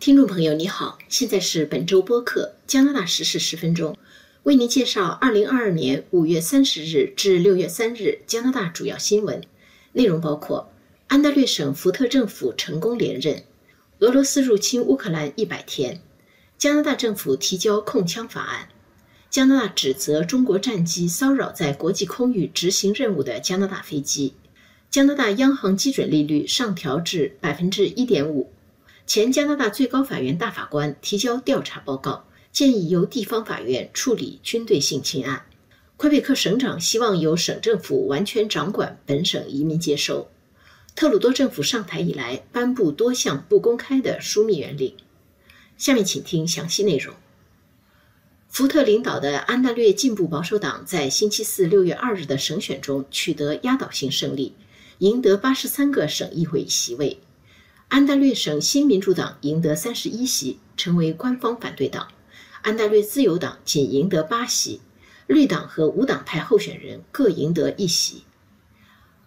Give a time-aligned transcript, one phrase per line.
[0.00, 3.96] 听众朋友，你好，现在是本周播客加拿大时事十分钟，
[4.44, 9.42] 为您介绍二零二二年五月三十日至六月三日加拿大主要新闻。
[9.94, 10.70] 内容，包括
[11.08, 13.42] 安大略省福特政府成功连任，
[13.98, 16.00] 俄罗斯入侵乌克兰一百天，
[16.56, 18.68] 加拿大政府提交控枪法案，
[19.28, 24.34] 加拿大指责中国战机骚扰在国际空域执行任务的加拿大飞机，
[24.88, 28.52] 加拿大央行基准利率上调至百分之一点五。
[29.08, 35.46] 前加拿大最高法院大法官提交调查报告，建议由地方法院处理军队性侵案。
[35.96, 40.28] 魁北克省长希望由省政府完全掌管本省移民接收。
[40.94, 44.94] 特鲁多政府上台以来，颁布多项不公开的枢密原令。
[45.78, 47.14] 下面请听详细内容。
[48.50, 54.52] 福特领导的安大略进步保守党在星期四六月二日的省选中取得压倒性胜利，
[54.98, 57.18] 赢得八十三个省议会席位。
[57.88, 62.06] 安大略省新民主党赢得三十一席，成为官方反对党；
[62.60, 64.82] 安大略自由党仅赢得八席，
[65.26, 68.24] 绿党和无党派候选人各赢得一席。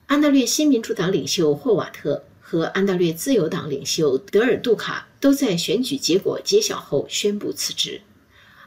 [0.06, 8.02] 安大略新民主党领袖霍瓦特和安大略自由党领袖德尔杜卡都在选举结果揭晓后宣布辞职。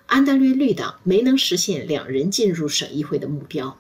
[0.07, 3.79] 安大略绿党没能实现两人进入省议会的目标，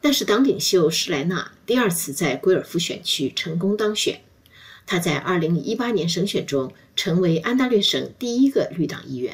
[0.00, 4.22] 但是党领袖施莱纳第二次在圭尔夫选区成功当选。
[4.92, 9.32] 他在2018年省选中成为安大略省第一个绿党议员。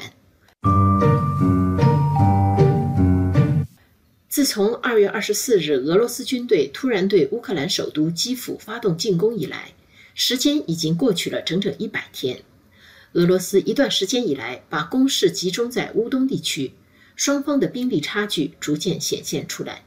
[4.29, 9.73] 自从2月24日俄罗斯军队突然对乌克兰首都基辅发动进攻以来，
[10.15, 12.39] 时间已经过去了整整一百天。
[13.11, 16.71] 俄罗斯一段时间以来把攻势集中在乌东地区，
[17.17, 19.83] 双方的兵力差距逐渐显现出来。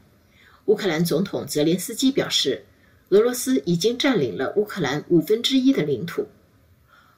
[0.65, 2.63] 乌克兰总统泽连斯基表示。
[3.09, 6.27] 俄罗斯已经占领了乌克兰五分之一的领土。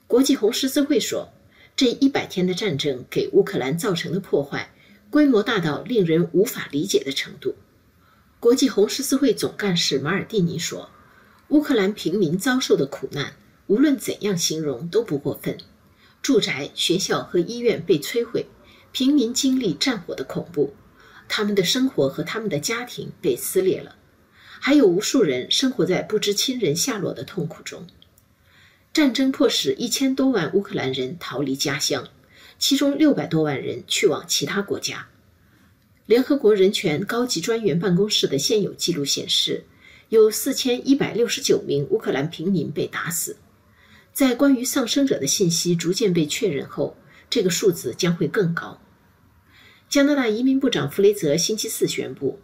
[0.08, 1.32] 国际红十字会说，
[1.76, 4.72] 这一百天的战争给乌克兰造成的破坏
[5.10, 7.56] 规模大到令人无法理解的程度。
[8.40, 10.90] 国际红十字会总干事马尔蒂尼说
[11.50, 13.34] ：“乌克兰平民遭受的苦难，
[13.68, 15.58] 无论怎样形容都不过分。
[16.22, 18.46] 住宅、学校和医院被摧毁，
[18.92, 20.76] 平民经历战火的恐怖，
[21.28, 23.96] 他们的生活和他们的家庭被撕裂了。”
[24.60, 27.86] 还有无数人生活在不知亲人下落的痛苦中。
[28.94, 32.08] 战争迫使一千多万乌克兰人逃离家乡，
[32.58, 35.08] 其中六百多万人去往其他国家。
[36.06, 39.66] 联合国人权高级专员办公室的现有记录显示，
[40.10, 43.38] 有四千一百六十九名乌克兰平民被打死。
[44.14, 46.96] 在关于丧生者的信息逐渐被确认后，
[47.30, 48.80] 这个数字将会更高。
[49.90, 52.40] 加拿大移民部长弗雷泽星期四宣布。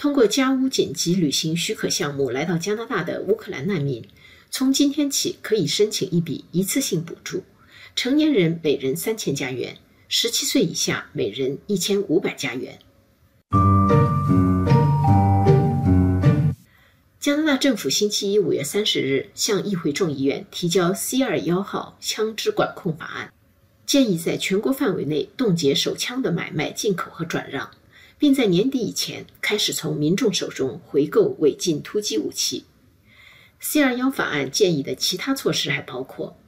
[0.00, 4.02] 通过家屋紧急旅行许可项目来到加拿大的乌克兰难民，
[4.50, 7.44] 从今天起可以申请一笔一次性补助，
[7.94, 9.76] 成年人每人三千加元，
[10.08, 12.78] 十七岁以下每人一千五百加元。
[17.20, 23.34] 加拿大政府星期一五月三十日向议会众议院提交 C 二幺号枪支管控法案，
[23.84, 27.70] 建议在全国范围内冻结手枪的买卖、进口和转让。
[28.20, 32.66] 并在年底以前开始从民众手中回购违禁突击武器。
[33.58, 36.38] C 二幺法案建议的其他措施还包括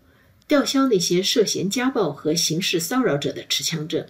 [0.46, 4.06] 吊销那些涉嫌家暴和刑事骚扰者的持枪证，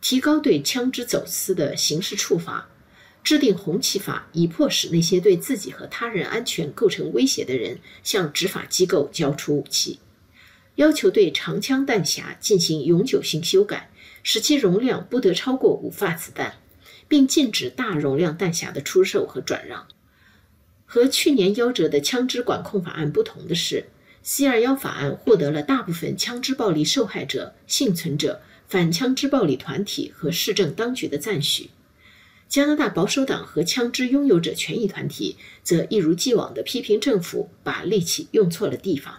[0.00, 2.68] 提高对枪支走私的刑事处罚，
[3.24, 9.98] 制定红旗法以迫使那些对自己和他人安全构成威胁的人向执法机构交出武器，
[10.76, 13.90] 要求对长枪弹匣进行永久性修改，
[14.22, 16.54] 使其容量不得超过五发子弹。
[17.10, 19.88] 并禁止大容量弹匣的出售和转让。
[20.86, 23.86] 和去年夭折的枪支管控法案不同的是
[24.22, 31.70] ，C 二幺法案获得了大部分枪支暴力受害者、幸存者、反枪支暴力团体和市政当局的赞许。
[32.48, 39.14] 加拿大保守党和枪支拥有者权益团体则一如既往地批评政府把力气用错了地方。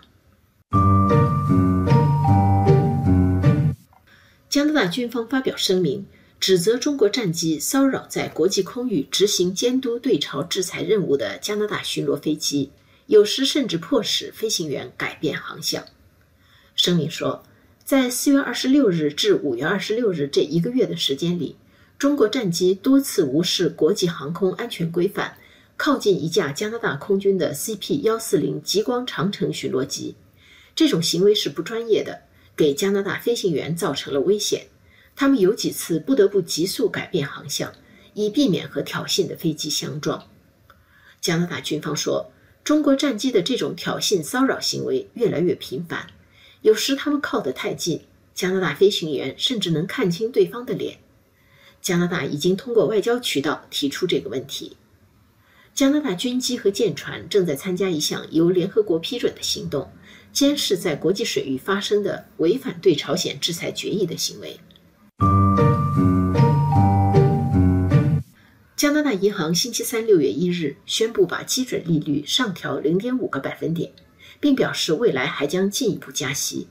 [4.48, 6.06] 加拿大军方发表声明。
[6.42, 12.72] 指责中国战机骚扰在国际空域执行监督对朝制裁任务的加拿大巡逻飞机，
[13.06, 15.86] 有时甚至迫使飞行员改变航向。
[16.76, 17.44] 声明说，
[17.86, 21.58] 在四月二十六日至五月二十六日这一个月的时间里，
[22.00, 25.38] 中国战机多次无视国际航空安全规范，
[25.78, 30.16] 靠近一架加拿大空军的 CP 幺四零极光长城巡逻机。
[30.74, 32.24] 这种行为是不专业的，
[32.56, 34.66] 给加拿大飞行员造成了危险。
[35.21, 37.71] 他们有几次不得不急速改变航向，
[38.15, 40.27] 以避免和挑衅的飞机相撞。
[41.21, 42.31] 加拿大军方说，
[42.63, 46.07] 中国战机的这种挑衅骚扰行为越来越频繁，
[46.63, 48.01] 有时他们靠得太近，
[48.33, 50.97] 加拿大飞行员甚至能看清对方的脸。
[51.83, 54.75] 加拿大已经通过外交渠道提出这个问题。
[55.75, 59.91] 加拿大军机和舰船正在参加一项由联合国批准的行动，
[60.33, 64.59] 监视在国际水域发生的违反对朝鲜制裁决议的行为。
[68.75, 73.91] 加拿大银行星期三六月一日宣布把基准利率上调零点五个百分点，
[74.39, 76.68] 并表示未来还将进一步加息。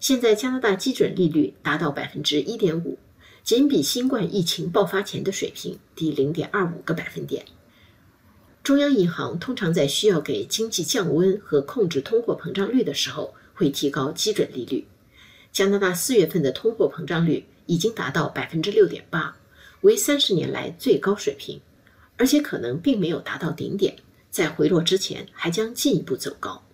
[0.00, 2.98] 现在加拿大基准利率达到百分之一点五，
[3.42, 7.44] 仅比新冠疫情爆发前的水平低零点二五个百分点。
[8.62, 14.86] 中央银行通常在需要给经济降温和控制通货膨胀率的时候，会提高基准利率。
[15.52, 19.36] 加拿大四月份的通货膨胀率已经达到百分之六点八。
[19.82, 21.60] 为三十年来最高水平，
[22.16, 23.96] 而且可能并没有达到顶点，
[24.30, 26.64] 在回落之前还将进一步走高。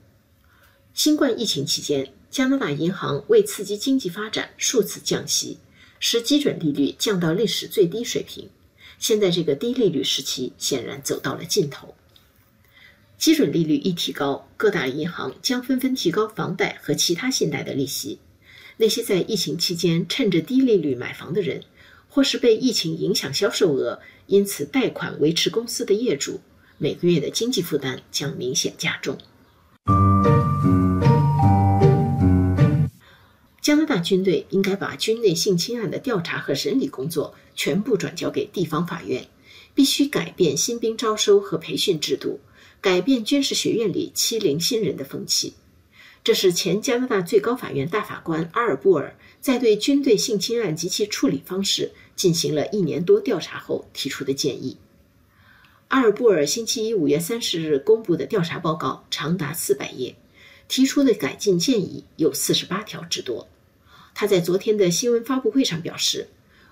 [0.94, 5.58] 新冠疫情期间，加拿大银行为刺激经济发展数次降息，
[5.98, 8.48] 使基准利率降到历史最低水平。
[8.98, 11.94] 现在这个低利率时期显然走到了尽头。
[13.18, 18.20] 基准利率一提高，各大银行将纷纷提高房贷和其他信贷的利息。
[18.80, 21.62] 那些在疫情期间趁着低利率买房的人。
[22.12, 26.40] 或是被疫情影响销售额，因此贷款维持公司的业主，
[26.76, 29.16] 每个月的经济负担将明显加重。
[33.62, 39.28] 加拿大军队应该把军内性侵案的调查和审理工作全部转交给地方法院，
[39.72, 42.40] 必须改变新兵招收和培训制度，
[42.80, 45.54] 改变军事学院里欺凌新人的风气。
[46.30, 54.76] 这是前加拿大最高法院大法官阿尔布尔在对军队性侵案及其处理方式进行了一年多调查后提出的建议。
[55.88, 60.14] 阿尔布尔星期一五月三十日公布的调查报告长达四百页，
[60.68, 63.48] 提出的改进建议有四十八条之多。
[64.14, 66.28] 他在昨天的新闻发布会上表示，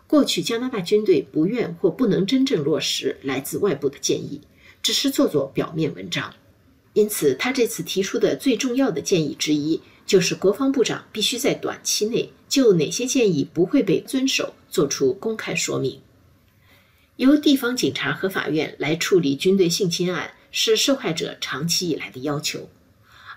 [0.07, 4.41] 过去加拿大军队不愿或不能真正落实来自外部的建议，
[4.85, 6.33] 只是做做表面文章。
[6.94, 16.00] 因此，他这次提出的最重要的建议之一，就是国防部长必须在短期内就哪些建议不会被遵守做出公开说明。
[17.17, 22.69] 由地方警察和法院来处理军队性侵案，是受害者长期以来的要求。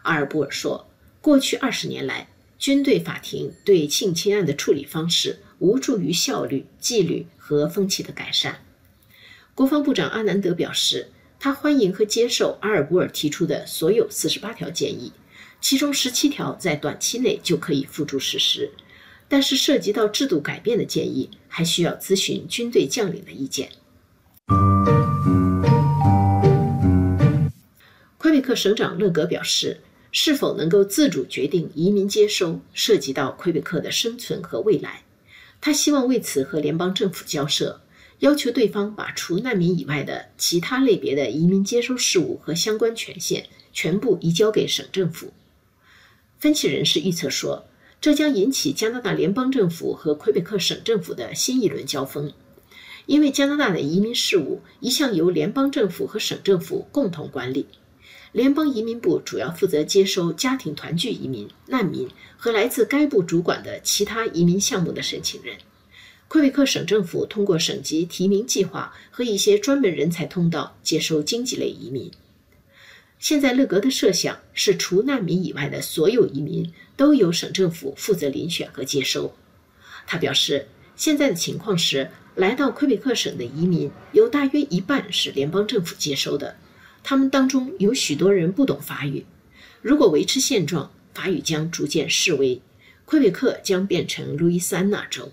[0.03, 0.89] 阿尔布尔说，
[1.19, 8.63] 过去二十年来，军队法庭对性侵案的处理方式无助于效率、纪律和风气的改善。
[9.53, 11.11] 国防部长阿南德表示。
[11.43, 15.11] 他欢迎和接受阿尔布尔提出的所有四十八条建议，
[15.59, 18.69] 其中十七条在短期内就可以付诸实施，
[19.27, 23.69] 但是涉及到制度改变的建议还需要咨询军队将领的意见。
[28.19, 35.01] 魁北克省长勒格表示，是否能够自主决定移民接收，涉及到魁北克的生存和未来。
[35.59, 37.80] 他希望为此和联邦政府交涉。
[38.21, 45.33] 要求对方把除难民以外的其他类别的移民接收事务和相关权限全部移交给省政府。
[46.37, 47.65] 分析人士预测说，
[47.99, 52.31] 这将引起加拿大联邦政府和魁北克省政府的新一轮交锋，
[53.07, 57.65] 因为加拿大的移民事务一向由联邦政府和省政府共同管理。
[58.33, 65.57] 联邦移民部主要负责接收家庭团聚移民、难民和来自该部主管的其他移民项目的申请人。
[66.31, 72.09] 魁北克省政府通过省级提名计划和一些专门人才通道接收经济类移民。
[73.19, 79.35] 现在，勒格的设想是，除难民以外的所有移民都由省政府负责遴选和接收。
[80.07, 86.55] 他表示，现在的情况是，来到魁北克省的移民有大约一半是联邦政府接收的，
[87.03, 89.25] 他们当中有许多人不懂法语。
[89.81, 92.61] 如果维持现状，法语将逐渐式微，
[93.03, 95.29] 魁北克将变成路易斯安那州。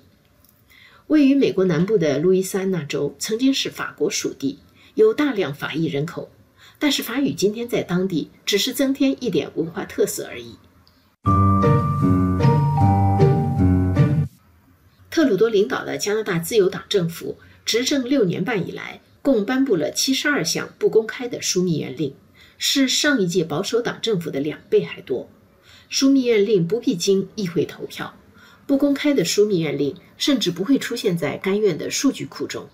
[1.09, 4.59] 位于美国南部的路易斯安那州曾经是法国属地，
[4.95, 6.31] 有大量法裔人口，
[6.79, 10.57] 但是法语今天在当地只是增添一点文化特色而已。
[15.11, 22.15] 特鲁多领导的加拿大自由党政府执政六年半以来，共颁布了七十二项不公开的枢密院令，
[22.59, 25.31] 是上一届保守党政府的两倍还多。
[25.91, 28.15] 枢密院令不必经议会投票。
[28.69, 32.69] 不公开的枢密院令甚至不会出现在该院的数据库中。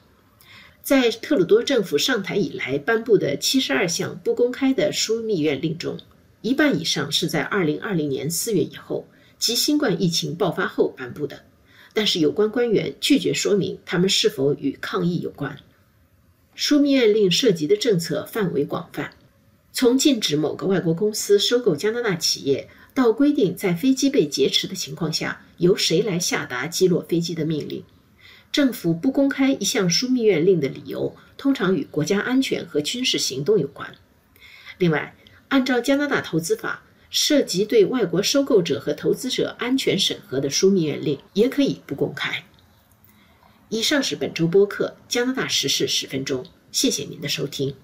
[0.82, 5.96] 在特鲁多政府上台以来颁布的七十二项不公开的枢密院令中，
[6.40, 9.06] 一半以上是在二零二零年四月以后，
[9.38, 11.44] 即新冠疫情爆发后颁布的。
[11.92, 15.56] 但是有关官员拒绝说明他们是否与抗疫有关。
[16.56, 19.12] 枢密院令涉及的政策范围广泛，
[19.72, 27.82] 从禁止某个外国公司收购加拿大企业，到规定在飞机被劫持的情况下由谁来下达击落飞机的命令，
[28.52, 33.94] 政府不公开一项枢密院令的理由，通常与国家安全和军事行动有关。
[34.78, 35.16] 另外，
[35.48, 42.44] 按照加拿大投资法，涉及对外国收购者和投资者安全审核的枢密院令也可以不公开。
[43.70, 47.74] 以上是本周播客《加拿大时事十分钟》，谢谢您的收听。